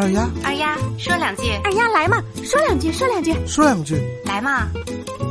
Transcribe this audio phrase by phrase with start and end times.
[0.00, 4.66] 二丫，二丫说两句，二丫来嘛，说两句，说两句，说两句，来嘛，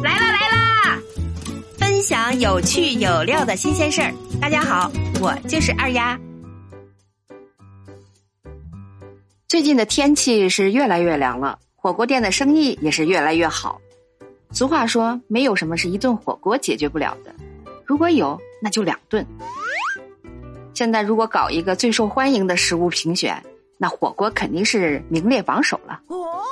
[0.03, 0.99] 来啦来啦！
[1.79, 4.13] 分享有趣有料的新鲜事儿。
[4.40, 6.16] 大家好，我就是二丫。
[9.47, 13.81] 最近的天气是越来越凉了，火锅店的生意也是越来越好。
[14.51, 17.33] 俗话说，没有什么是一顿火锅解决不了的，
[17.83, 19.25] 如果有，那就两顿。
[20.75, 23.43] 现在如果搞一个最受欢迎的食物评选。
[23.82, 26.01] 那火锅肯定是名列榜首了。
[26.07, 26.43] 哦，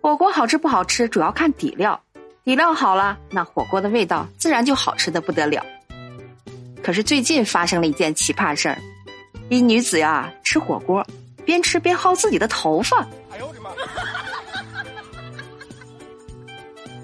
[0.00, 2.00] 火锅好吃不好吃，主要看底料。
[2.44, 5.66] 底料好了，那火锅的味道自然就好吃的不得了。
[6.80, 8.78] 可是最近发生了一件奇葩事儿，
[9.48, 11.04] 一女子呀吃火锅，
[11.44, 13.04] 边吃边薅自己的头发。
[13.32, 13.70] 哎呦我的妈！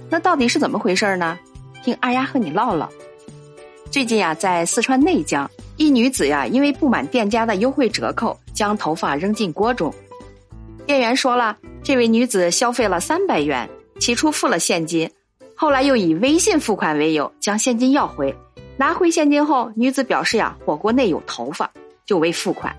[0.08, 1.36] 那到底是怎么回事呢？
[1.82, 2.88] 听二丫和你唠唠。
[3.90, 5.50] 最近呀，在四川内江。
[5.76, 9.92] 一女子呀，因为不满店家的优惠折扣，将头发扔进锅中。
[10.86, 15.10] 店员说了，这位女子消费了三百元，起初付了现金，
[15.54, 18.34] 后来又以微信付款为由将现金要回。
[18.76, 21.70] 拿回现金后，女子表示呀，火锅内有头发，
[22.06, 22.74] 就未付款。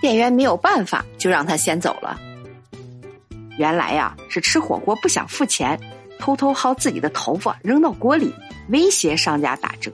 [0.00, 2.18] 店员没有办法，就让她先走了。
[3.58, 5.78] 原来呀，是吃火锅不想付钱，
[6.18, 8.34] 偷偷薅自己的头发扔到锅里，
[8.68, 9.90] 威胁商家打折。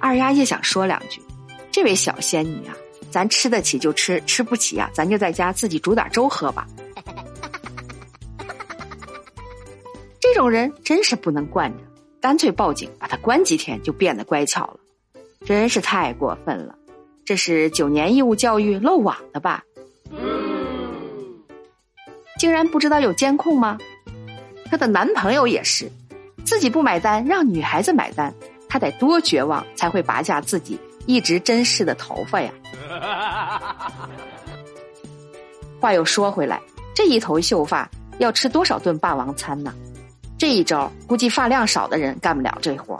[0.00, 1.20] 二丫也想说两句，
[1.74, 2.76] 这位小仙女啊，
[3.10, 6.68] 咱吃得起就吃，吃不起呀，咱就在家自己煮点粥喝吧。
[10.20, 11.78] 这种人真是不能惯着，
[12.20, 14.76] 干脆报警把他关几天，就变得乖巧了。
[15.44, 16.78] 真是太过分了，
[17.24, 19.64] 这是九年义务教育漏网的吧？
[22.38, 23.76] 竟然不知道有监控吗？
[24.70, 25.90] 她的男朋友也是，
[26.44, 28.32] 自己不买单，让女孩子买单。
[28.68, 32.52] 他得多绝望才会拔下自己一直珍视的头发呀！
[35.80, 36.60] 话又说回来，
[36.94, 37.88] 这一头秀发
[38.18, 39.74] 要吃多少顿霸王餐呢？
[40.38, 42.98] 这一招估计发量少的人干不了这活。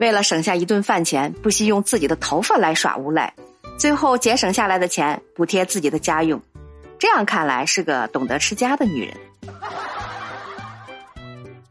[0.00, 3.34] 为了省下一顿饭钱，不惜用自己的头发来耍无赖，
[3.78, 6.40] 最后节省下来的钱补贴自己的家用。
[6.98, 9.16] 这样看来是个懂得持家的女人。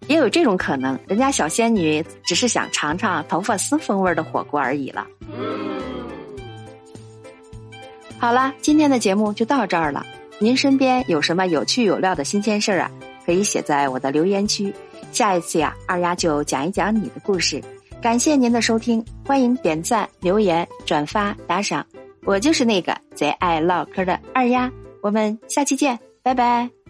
[0.08, 5.08] 也有这种可能，人家小仙女只是想尝尝头发丝风味的火锅而已了。
[8.20, 10.06] 好了，今天的节目就到这儿了。
[10.40, 12.92] 您身边有什么有趣有料的新鲜事儿啊？
[13.26, 14.74] 可以写在我的留言区。
[15.12, 17.62] 下一次呀，二丫就讲一讲你的故事。
[18.02, 21.86] 感谢您的收听，欢迎点赞、留言、转发、打赏。
[22.26, 24.70] 我就是那个贼爱唠嗑的二丫。
[25.02, 26.83] 我们下期见，拜拜。